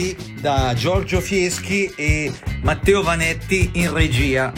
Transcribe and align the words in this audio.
curati 0.00 0.16
da 0.40 0.72
Giorgio 0.74 1.20
Fieschi 1.20 1.92
e 1.94 2.32
Matteo 2.62 3.02
Vanetti 3.02 3.70
in 3.74 3.92
regia. 3.92 4.52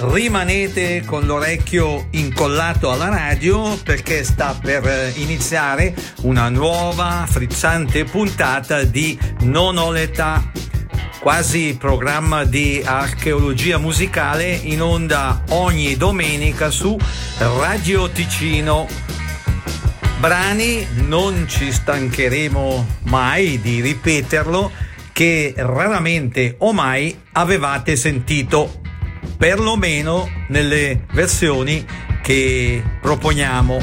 Rimanete 0.00 1.02
con 1.04 1.26
l'orecchio 1.26 2.08
incollato 2.12 2.90
alla 2.90 3.08
radio 3.08 3.76
perché 3.82 4.22
sta 4.22 4.56
per 4.60 4.86
eh, 4.86 5.12
iniziare 5.16 5.94
una 6.22 6.48
nuova 6.48 7.26
frizzante 7.28 8.04
puntata 8.04 8.82
di 8.82 9.18
Non 9.40 9.76
ho 9.76 9.90
l'età 9.90 10.50
quasi 11.20 11.76
programma 11.76 12.44
di 12.44 12.80
archeologia 12.84 13.78
musicale 13.78 14.52
in 14.52 14.82
onda 14.82 15.42
ogni 15.48 15.96
domenica 15.96 16.70
su 16.70 16.96
Radio 17.38 18.08
Ticino 18.08 18.86
brani, 20.18 20.86
non 21.06 21.46
ci 21.48 21.72
stancheremo 21.72 22.86
mai 23.04 23.60
di 23.60 23.80
ripeterlo, 23.80 24.70
che 25.12 25.54
raramente 25.56 26.56
o 26.58 26.72
mai 26.72 27.16
avevate 27.32 27.96
sentito, 27.96 28.80
perlomeno 29.36 30.28
nelle 30.48 31.04
versioni 31.12 31.84
che 32.22 32.82
proponiamo. 33.00 33.78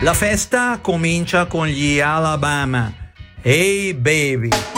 La 0.00 0.14
festa 0.14 0.78
comincia 0.80 1.46
con 1.46 1.66
gli 1.66 2.00
Alabama. 2.00 2.92
Hey 3.42 3.94
baby! 3.94 4.75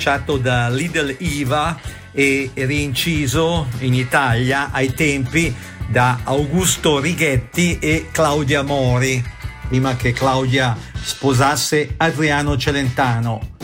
tracciato 0.00 0.38
da 0.38 0.70
Lidl 0.70 1.14
IVA 1.18 1.78
e 2.12 2.50
rinciso 2.54 3.68
in 3.80 3.92
Italia 3.92 4.70
ai 4.72 4.94
tempi 4.94 5.54
da 5.88 6.20
Augusto 6.24 6.98
Righetti 6.98 7.78
e 7.78 8.08
Claudia 8.10 8.62
Mori, 8.62 9.22
prima 9.68 9.96
che 9.96 10.12
Claudia 10.12 10.74
sposasse 11.02 11.94
Adriano 11.98 12.56
Celentano. 12.56 13.56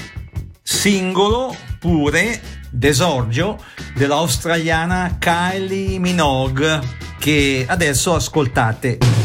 Singolo 0.63 1.57
pure 1.79 2.39
d'esordio 2.69 3.57
dell'australiana 3.95 5.17
Kylie 5.19 5.99
Minogue 5.99 6.81
che 7.19 7.65
adesso 7.67 8.15
ascoltate. 8.15 9.16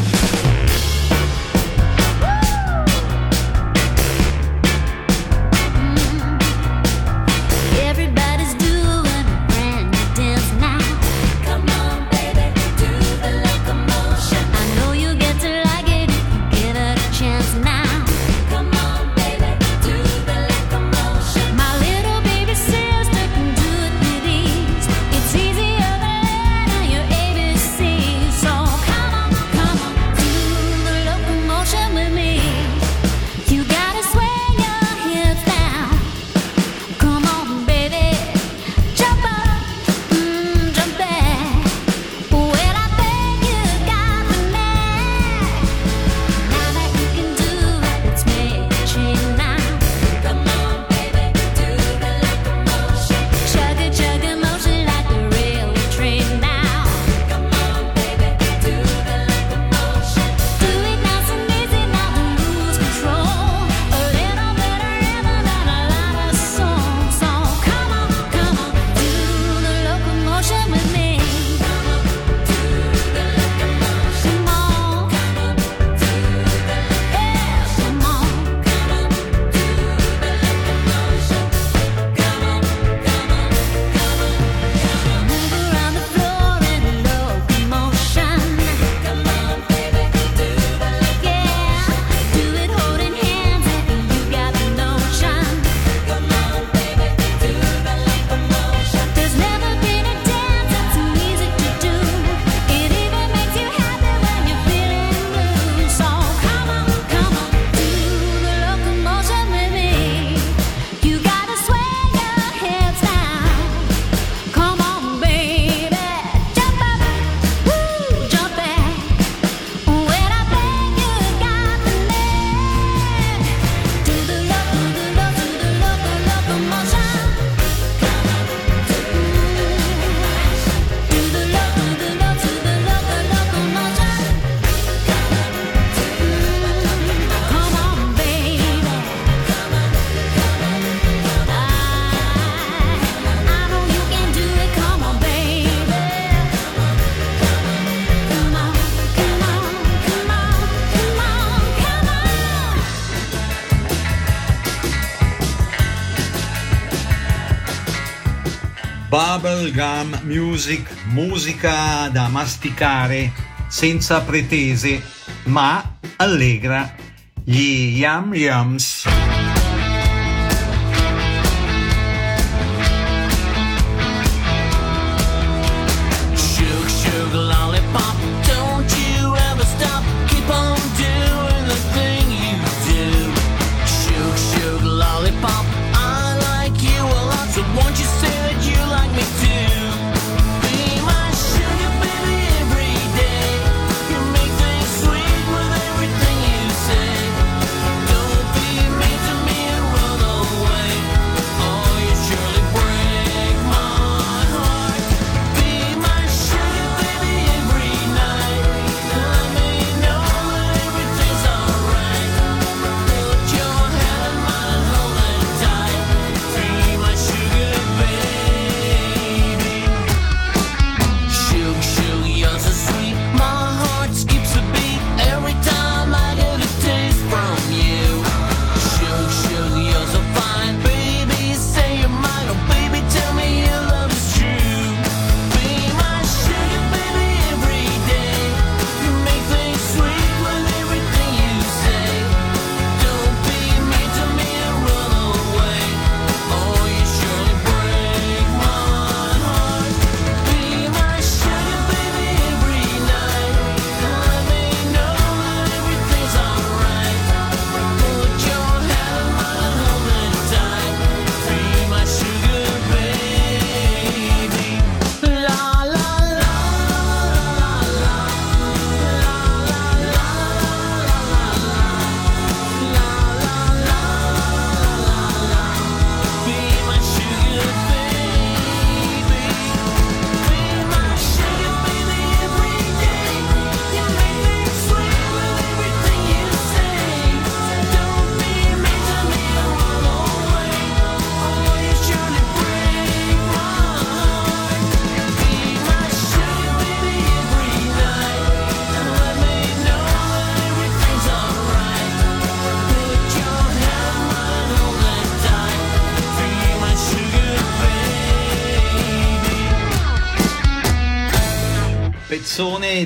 Bubblegum 159.38 160.20
Music, 160.24 160.86
musica 161.06 162.08
da 162.12 162.28
masticare 162.28 163.32
senza 163.68 164.20
pretese, 164.20 165.02
ma 165.44 165.96
allegra 166.16 166.94
gli 167.42 167.98
yum 167.98 168.34
yums. 168.34 169.21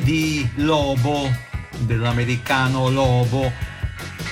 di 0.06 0.48
Lobo, 0.58 1.28
dell'americano 1.78 2.88
Lobo, 2.90 3.50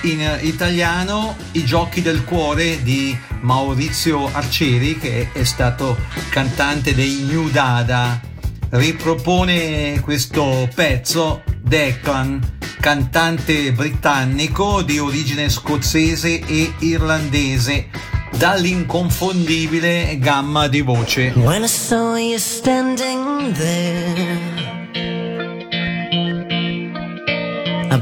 in 0.03 0.39
italiano 0.43 1.35
I 1.51 1.65
giochi 1.65 2.01
del 2.01 2.23
cuore 2.23 2.81
di 2.81 3.17
Maurizio 3.41 4.29
Arcieri 4.31 4.97
che 4.97 5.33
è 5.33 5.43
stato 5.43 5.97
cantante 6.29 6.95
dei 6.95 7.25
New 7.29 7.49
Dada. 7.49 8.21
Ripropone 8.69 9.99
questo 9.99 10.69
pezzo 10.73 11.43
Declan, 11.61 12.57
cantante 12.79 13.73
britannico 13.73 14.81
di 14.81 14.97
origine 14.97 15.49
scozzese 15.49 16.39
e 16.39 16.73
irlandese 16.79 17.89
dall'inconfondibile 18.37 20.17
gamma 20.19 20.69
di 20.69 20.79
voce. 20.79 21.33
When 21.35 21.63
I 21.63 21.67
saw 21.67 22.15
you 22.15 22.37
standing 22.37 23.51
there 23.51 24.74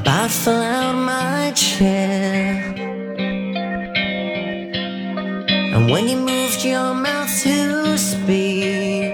Buffle 0.04 0.54
out 0.54 0.96
my 0.96 1.52
chair. 1.56 2.62
And 5.74 5.90
when 5.90 6.10
you 6.10 6.18
moved 6.18 6.64
your 6.66 6.94
mouth 6.94 7.30
to 7.44 7.98
speak, 7.98 9.14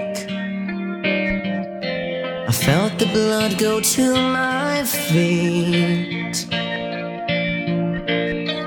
I 2.48 2.52
felt 2.52 2.98
the 2.98 3.06
blood 3.12 3.56
go 3.58 3.80
to 3.80 4.14
my 4.14 4.82
feet. 4.84 6.46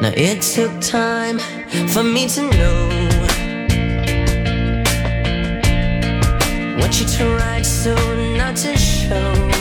Now 0.02 0.14
it 0.16 0.42
took 0.42 0.72
time 0.80 1.40
for 1.90 2.04
me 2.04 2.28
to 2.30 2.42
know 2.42 2.90
what 6.80 7.00
you 7.00 7.06
tried 7.06 7.66
so 7.66 7.96
not 8.38 8.56
to 8.58 8.78
show. 8.78 9.53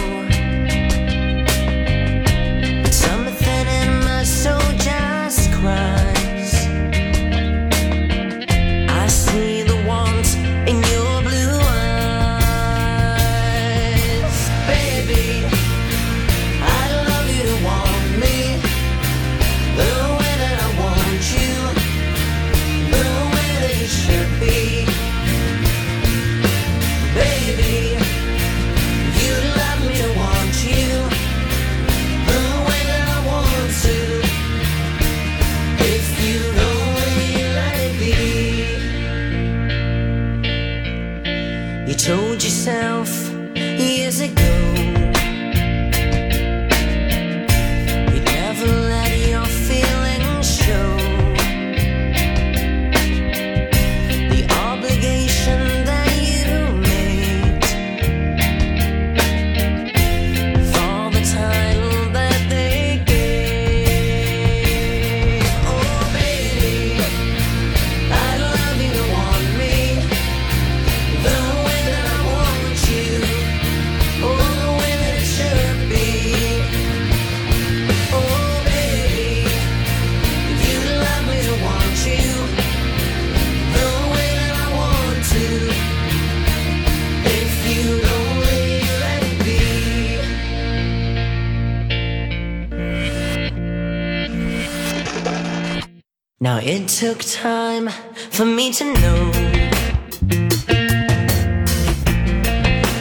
took 97.03 97.19
time 97.19 97.89
for 98.31 98.45
me 98.45 98.73
to 98.73 98.85
know 98.85 99.33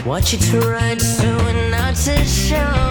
what 0.03 0.33
you 0.33 0.39
tried 0.39 0.99
so 0.99 1.37
not 1.69 1.93
to 1.93 2.17
show. 2.25 2.90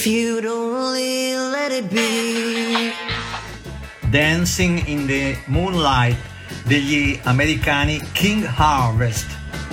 If 0.00 0.06
you'd 0.06 0.46
only 0.46 1.34
let 1.34 1.72
it 1.72 1.90
be. 1.90 2.92
Dancing 4.12 4.78
in 4.86 5.08
the 5.08 5.36
Moonlight 5.48 6.16
degli 6.68 7.18
americani 7.24 8.00
King 8.12 8.44
Harvest, 8.44 9.26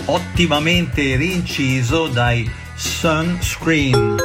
ottimamente 0.05 1.15
rinciso 1.15 2.07
dai 2.07 2.49
Sunscreen. 2.75 4.24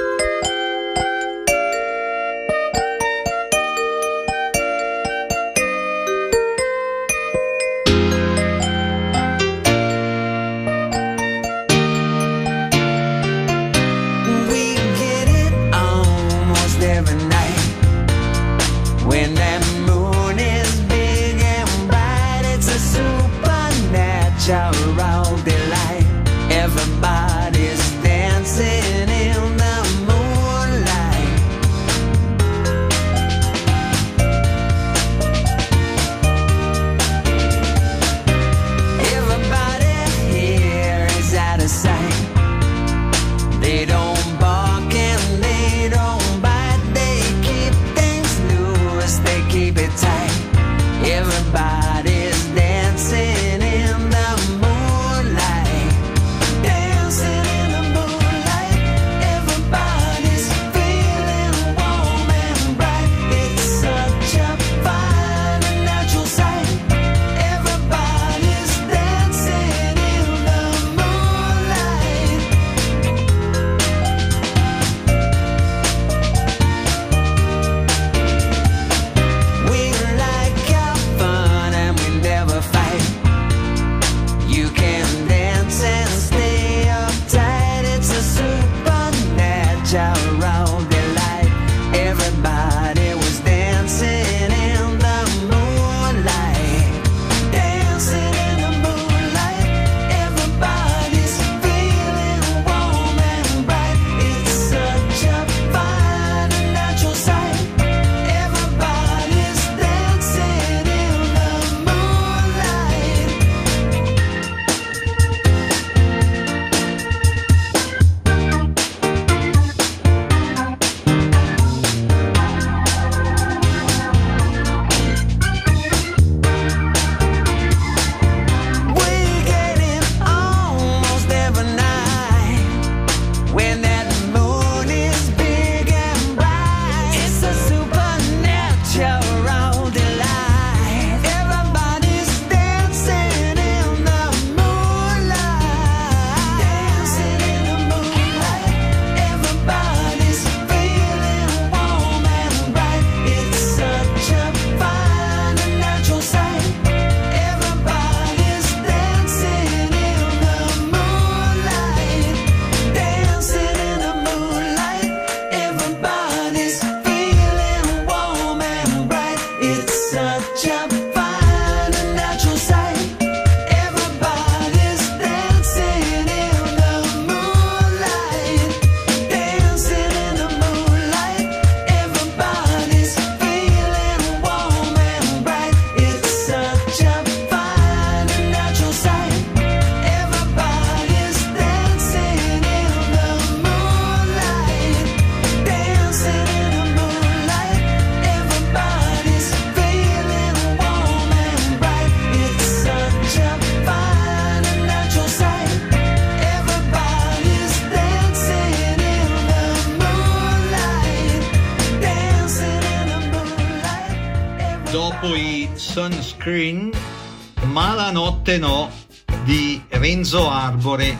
Arbore. 220.80 221.18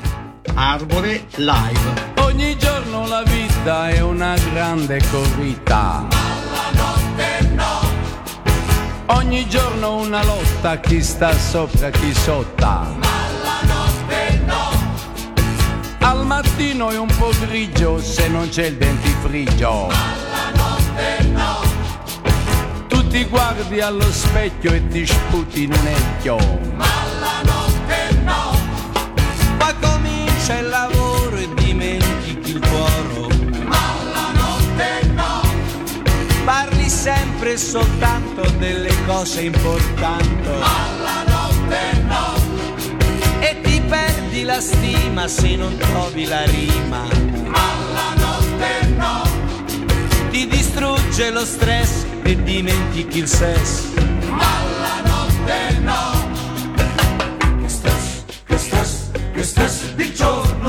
Arbore 0.55 1.27
live. 1.35 2.13
Ogni 2.21 2.57
giorno 2.57 3.07
la 3.07 3.23
vita 3.25 3.91
è 3.91 4.01
una 4.01 4.35
grande 4.55 5.03
corrida. 5.11 6.07
Ogni 9.05 9.47
giorno 9.51 9.97
una 9.97 10.25
lotta, 10.25 10.81
chi 10.81 11.03
sta 11.03 11.37
sopra, 11.37 11.91
chi 11.91 12.15
sotto. 12.15 12.67
Al 15.99 16.25
mattino 16.25 16.89
è 16.89 16.97
un 16.97 17.15
po' 17.19 17.31
grigio 17.41 18.01
se 18.01 18.29
non 18.29 18.49
c'è 18.49 18.65
il 18.65 18.79
dentifricio. 18.79 19.93
Tu 22.89 23.07
ti 23.09 23.25
guardi 23.25 23.83
allo 23.83 24.11
specchio 24.11 24.73
e 24.73 24.89
ti 24.89 25.05
sputi 25.05 25.65
in 25.65 25.73
un 25.75 25.87
ecchio. 25.87 26.37
Poi 26.37 27.00
comincia 30.51 30.59
il 30.59 30.69
lavoro 30.69 31.37
e 31.37 31.49
dimentichi 31.55 32.51
il 32.51 32.61
cuore. 32.61 33.35
Ma 33.65 33.95
la 34.13 34.31
notte 34.33 35.07
no. 35.15 35.41
Parli 36.45 36.89
sempre 36.89 37.57
soltanto 37.57 38.43
delle 38.59 38.93
cose 39.07 39.43
importanti. 39.43 40.49
Ma 40.49 40.89
la 41.03 41.25
notte 41.27 42.03
no. 42.07 43.39
E 43.41 43.61
ti 43.63 43.81
perdi 43.81 44.43
la 44.43 44.61
stima 44.61 45.29
se 45.29 45.57
non 45.57 45.77
trovi 45.77 46.27
la 46.27 46.45
rima. 46.45 47.05
Ma 47.47 47.69
la 47.93 48.15
notte 48.17 48.87
no. 48.97 49.23
Ti 50.31 50.47
distrugge 50.47 51.31
lo 51.31 51.45
stress 51.45 52.05
e 52.23 52.43
dimentichi 52.43 53.19
il 53.19 53.29
sesso. 53.29 53.90
Stress, 59.43 59.95
che 59.95 60.60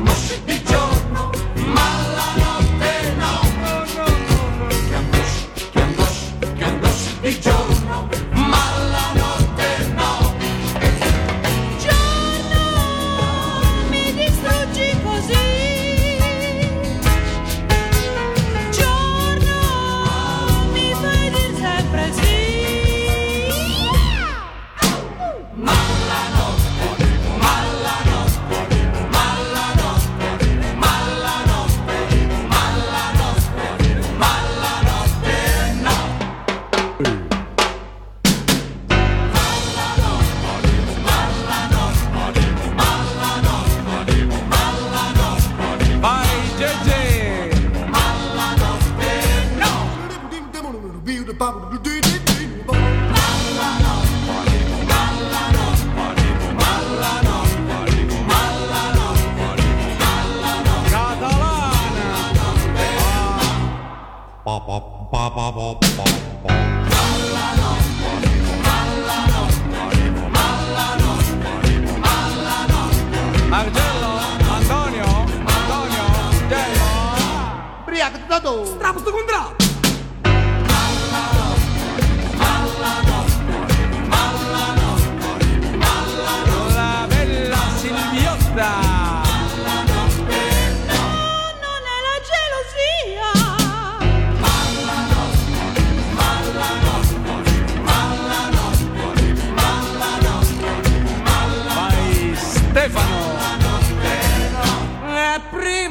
mushroom. 0.00 0.23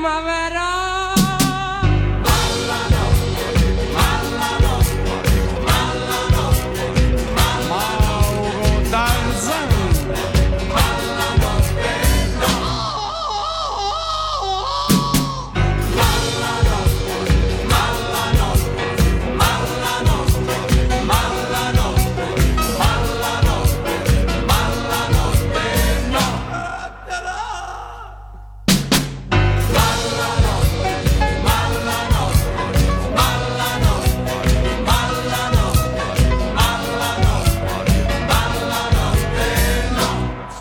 Primavera! 0.04 0.73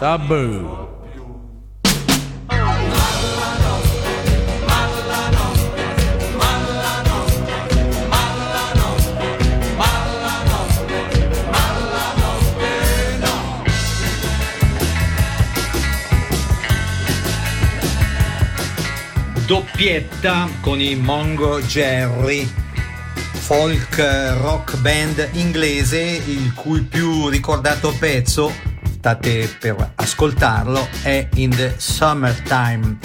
Taboo. 0.03 0.91
doppietta 19.47 20.49
con 20.61 20.81
i 20.81 20.97
Mongo 20.97 21.61
Jerry, 21.61 22.51
folk 23.35 23.99
rock 24.41 24.79
band 24.79 25.29
inglese, 25.35 26.01
il 26.01 26.53
cui 26.55 26.83
più 26.83 27.29
ricordato 27.29 27.95
pezzo 27.97 28.72
state 29.03 29.53
per 29.59 29.95
ascoltarlo 29.97 30.87
è 31.03 31.27
In 31.35 31.51
the 31.51 31.75
Summertime. 31.77 32.99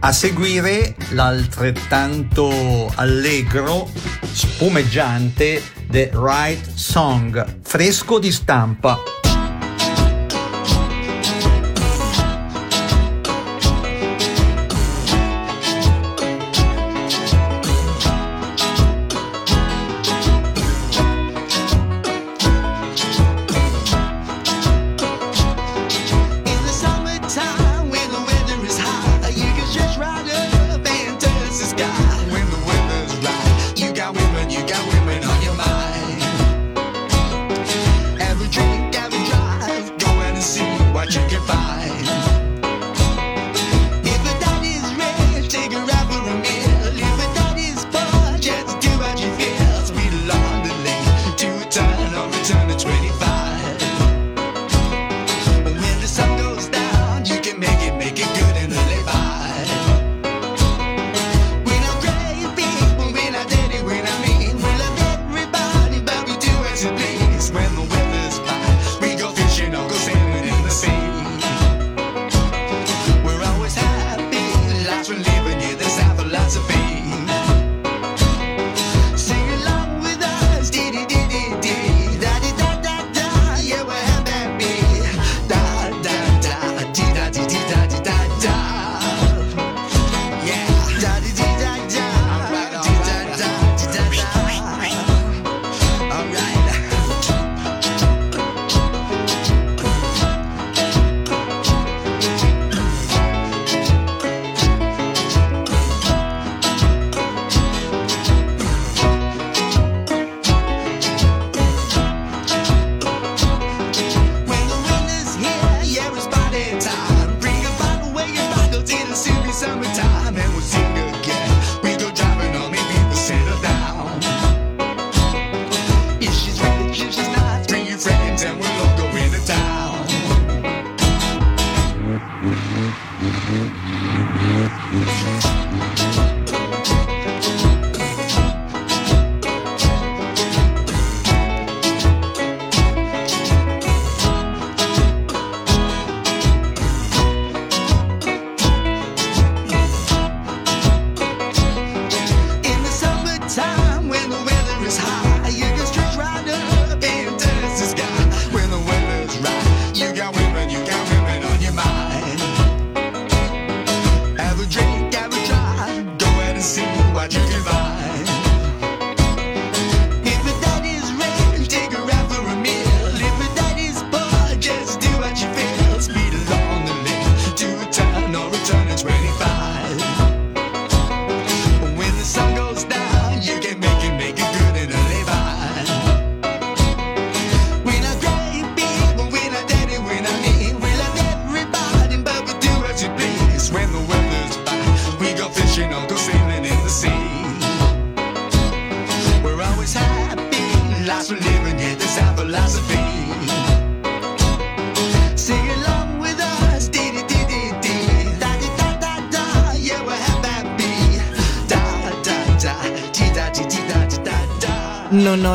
A 0.00 0.10
seguire 0.10 0.96
l'altrettanto 1.10 2.90
allegro, 2.96 3.88
spumeggiante 4.22 5.62
The 5.88 6.10
Right 6.14 6.68
Song, 6.74 7.60
fresco 7.62 8.18
di 8.18 8.32
stampa. 8.32 9.15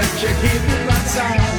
But 0.00 0.22
you 0.22 0.28
keep 0.28 0.62
it 0.62 0.90
outside. 0.90 1.49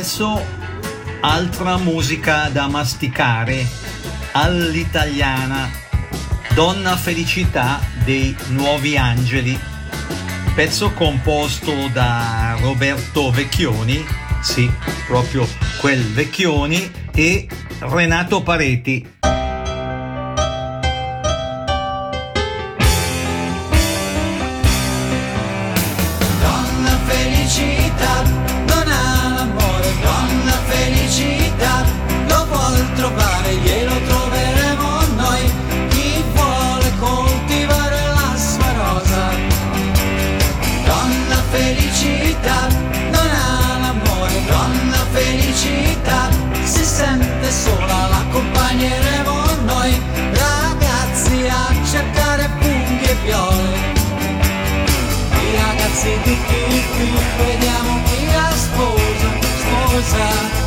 adesso 0.00 0.42
altra 1.20 1.76
musica 1.76 2.48
da 2.48 2.68
masticare 2.68 3.66
all'italiana, 4.32 5.70
Donna 6.54 6.96
Felicità 6.96 7.78
dei 8.02 8.34
Nuovi 8.48 8.96
Angeli, 8.96 9.60
pezzo 10.54 10.92
composto 10.92 11.88
da 11.92 12.56
Roberto 12.62 13.30
Vecchioni, 13.30 14.02
sì, 14.40 14.72
proprio 15.06 15.46
quel 15.80 16.02
Vecchioni, 16.14 16.90
e 17.12 17.46
Renato 17.80 18.42
Pareti. 18.42 19.19
senti 56.00 56.34
che 56.48 56.82
qui 56.96 57.12
vediamo 57.36 58.02
chi 58.04 58.24
la 58.32 58.50
sposa, 58.56 59.30
sposa. 59.58 60.59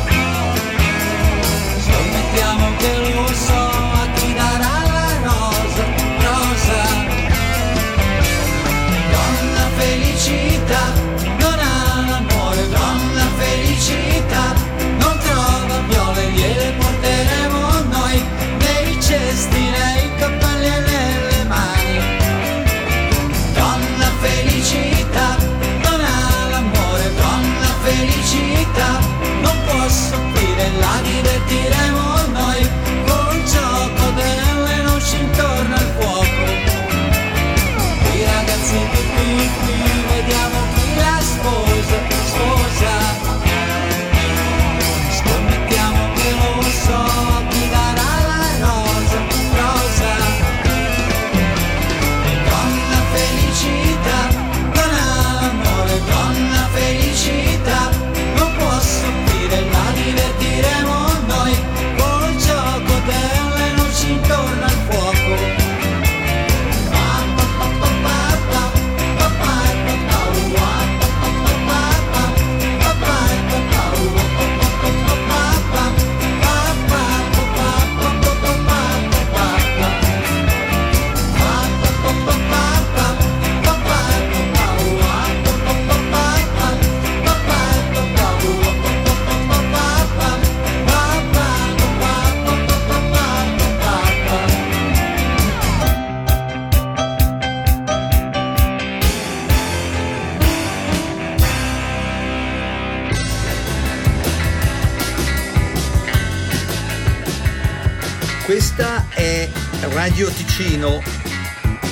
Radio 110.04 110.28
Ticino. 110.28 111.00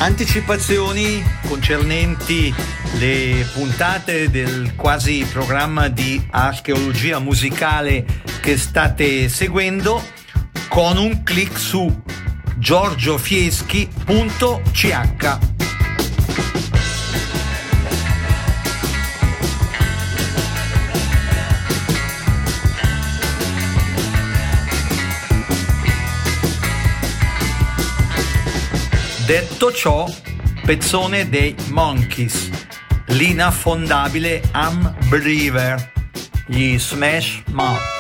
Anticipazioni 0.01 1.25
concernenti 1.49 2.55
le 2.99 3.49
puntate 3.55 4.29
del 4.29 4.75
quasi 4.77 5.27
programma 5.33 5.89
di 5.89 6.23
archeologia 6.29 7.21
musicale 7.21 8.05
che 8.43 8.59
state 8.59 9.31
seguendo 9.31 10.05
con 10.69 10.99
un 10.99 11.23
clic 11.23 11.59
su 11.59 12.03
giorgiofieschi.ch 12.59 15.52
Detto 29.27 29.73
ciò, 29.73 30.05
pezzone 30.65 31.29
dei 31.29 31.55
Monkeys, 31.69 32.51
l'inaffondabile 33.07 34.43
Am 34.51 34.97
Believer, 35.09 35.93
gli 36.47 36.77
Smash 36.77 37.43
Mouth. 37.53 37.92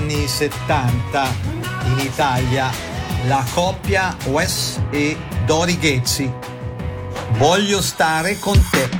anni 0.00 0.26
70 0.26 1.34
in 1.84 1.98
Italia 1.98 2.70
la 3.26 3.44
coppia 3.52 4.16
Wes 4.26 4.80
e 4.90 5.16
Dori 5.44 5.78
Ghezzi. 5.78 6.32
Voglio 7.32 7.82
stare 7.82 8.38
con 8.38 8.58
te. 8.70 8.99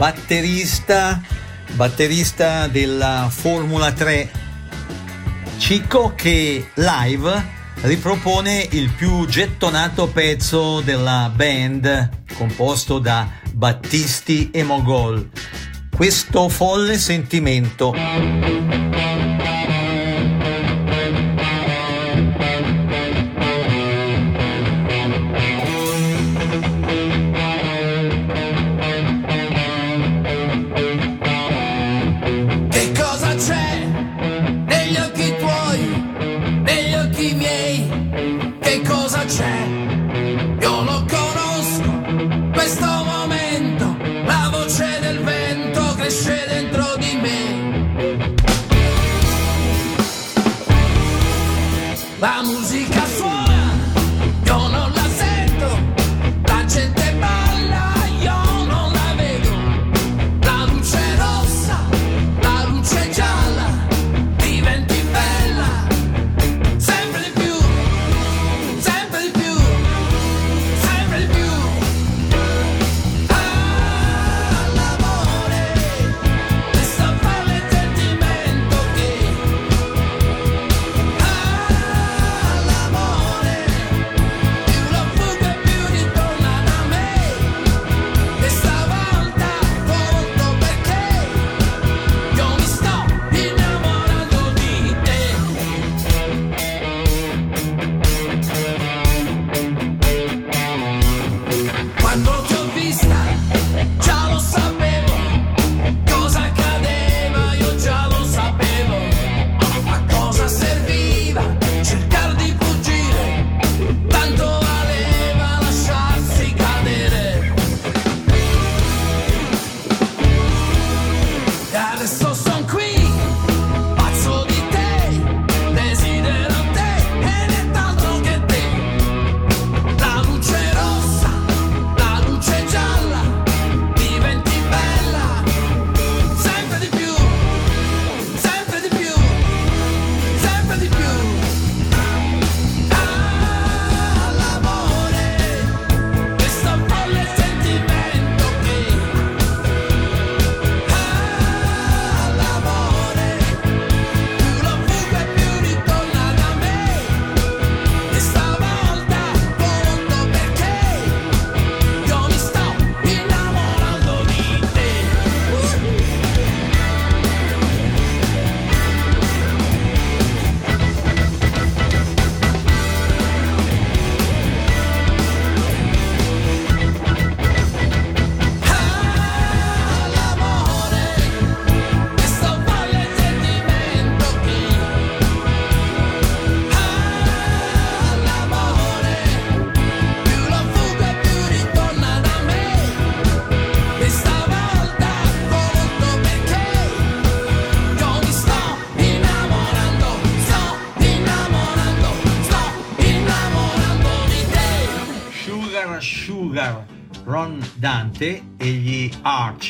batterista, 0.00 1.20
batterista 1.74 2.68
della 2.68 3.28
Formula 3.30 3.92
3 3.92 4.30
Cicco 5.58 6.14
che 6.14 6.70
live 6.72 7.46
ripropone 7.82 8.66
il 8.70 8.90
più 8.92 9.26
gettonato 9.26 10.08
pezzo 10.08 10.80
della 10.80 11.30
band 11.34 12.08
composto 12.34 12.98
da 12.98 13.28
Battisti 13.52 14.48
e 14.50 14.62
Mogol. 14.62 15.28
Questo 15.94 16.48
folle 16.48 16.96
sentimento. 16.96 17.92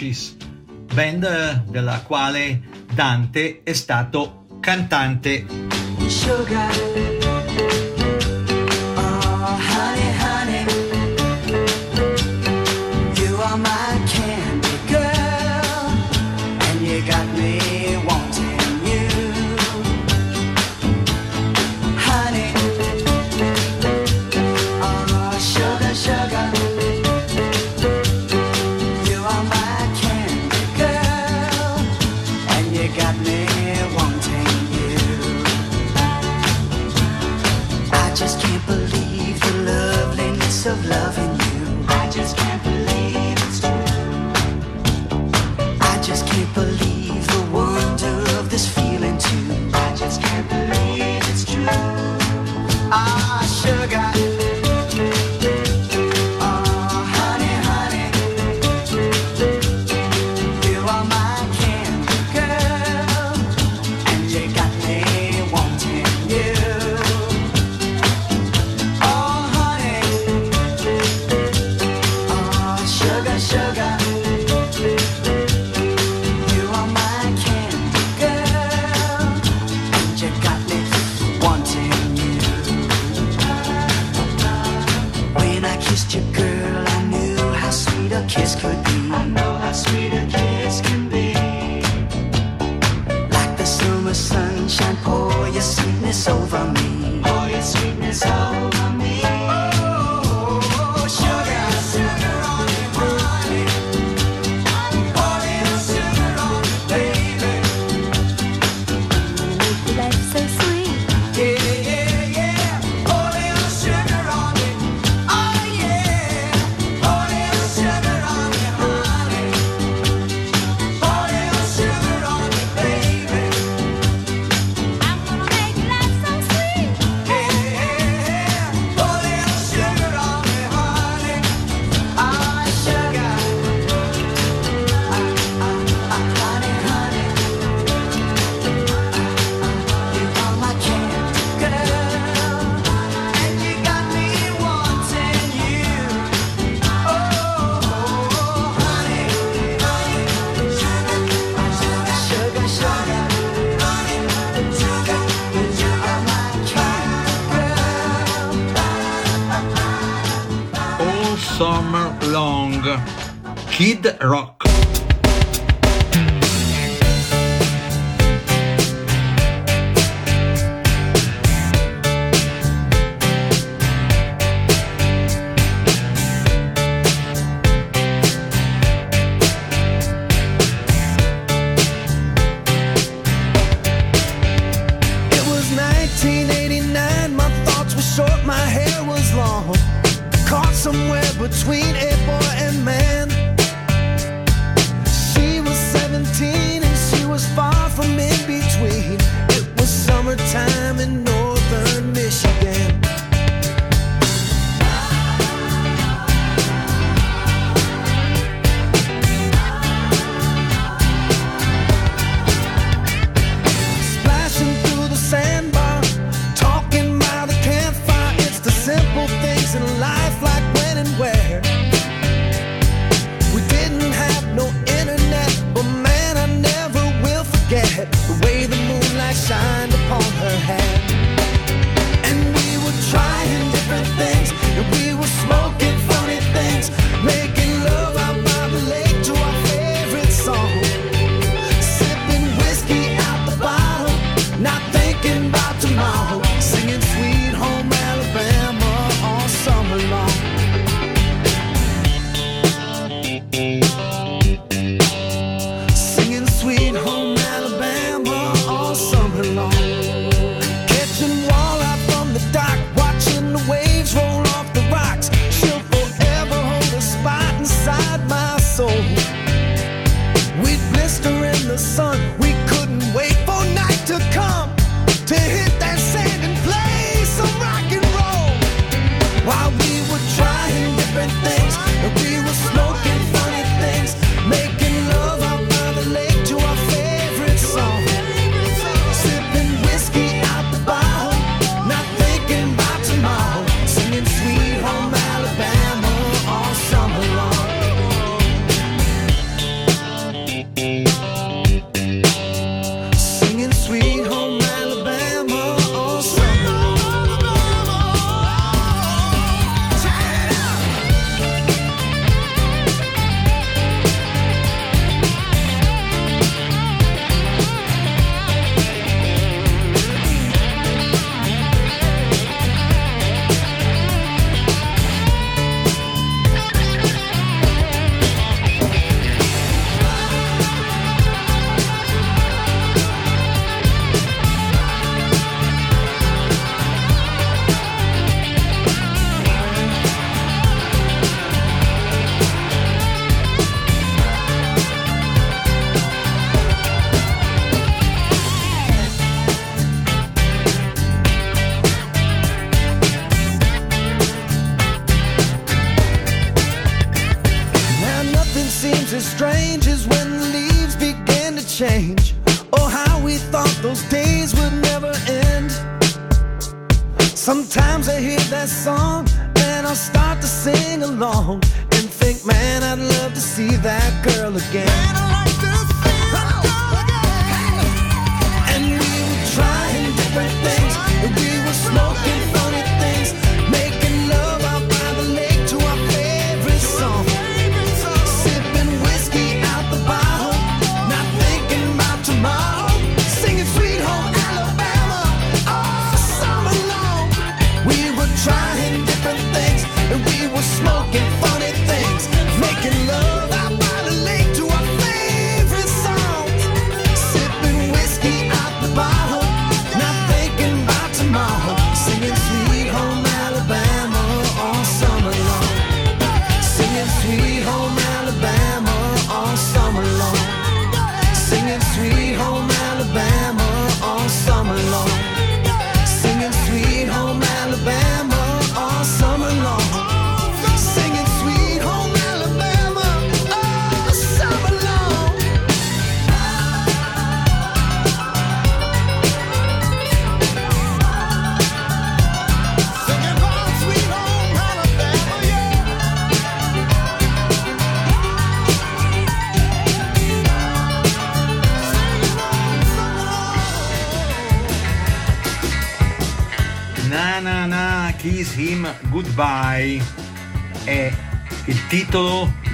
Archis, 0.01 0.35
band 0.95 1.25
eh, 1.25 1.63
della 1.71 2.01
quale 2.01 2.63
Dante 2.95 3.61
è 3.63 3.75
stato 3.75 4.47
cantante. 4.59 5.45
Sugar. 6.07 7.20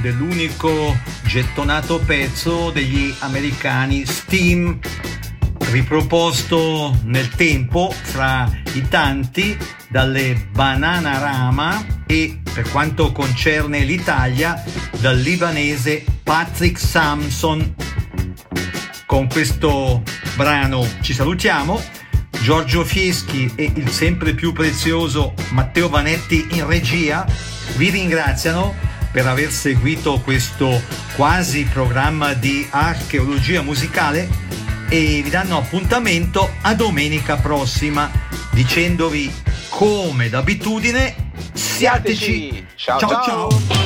dell'unico 0.07 0.97
gettonato 1.25 1.99
pezzo 1.99 2.71
degli 2.71 3.13
americani 3.21 4.07
Steam, 4.07 4.79
riproposto 5.71 6.97
nel 7.03 7.29
tempo 7.31 7.91
fra 7.91 8.49
i 8.75 8.87
tanti 8.87 9.59
dalle 9.89 10.47
Banana 10.53 11.19
Rama 11.19 11.85
e, 12.07 12.39
per 12.55 12.71
quanto 12.71 13.11
concerne 13.11 13.81
l'Italia, 13.81 14.63
dal 15.01 15.19
libanese 15.19 16.05
Patrick 16.23 16.79
Samson. 16.79 17.75
Con 19.07 19.27
questo 19.29 20.05
brano 20.37 20.87
ci 21.01 21.15
salutiamo. 21.15 21.83
Giorgio 22.43 22.85
Fieschi 22.85 23.51
e 23.57 23.73
il 23.75 23.91
sempre 23.91 24.35
più 24.35 24.53
prezioso 24.53 25.35
Matteo 25.51 25.89
Vanetti 25.89 26.47
in 26.51 26.65
regia 26.65 27.27
vi 27.77 27.91
ringraziano 27.91 28.86
per 29.17 29.27
aver 29.27 29.51
seguito 29.51 30.21
questo 30.21 30.79
quasi 31.15 31.65
programma 31.65 32.35
di 32.35 32.67
archeologia 32.69 33.63
musicale 33.63 34.29
e 34.91 35.23
vi 35.25 35.31
danno 35.31 35.57
appuntamento 35.57 36.51
a 36.61 36.75
domenica 36.75 37.37
prossima 37.37 38.11
dicendovi 38.53 39.33
come 39.71 40.29
d'abitudine 40.29 41.31
siateci. 41.55 42.25
siateci. 42.25 42.67
ciao. 42.75 42.99
ciao. 42.99 43.09
ciao. 43.09 43.51
ciao. 43.51 43.86